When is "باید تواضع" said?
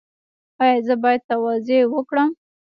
1.03-1.81